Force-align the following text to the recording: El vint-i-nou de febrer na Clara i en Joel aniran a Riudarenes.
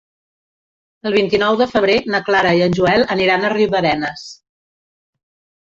El 1.09 1.15
vint-i-nou 1.17 1.59
de 1.61 1.67
febrer 1.73 1.97
na 2.15 2.23
Clara 2.31 2.55
i 2.61 2.65
en 2.69 2.75
Joel 2.81 3.07
aniran 3.19 3.47
a 3.47 3.53
Riudarenes. 3.57 4.27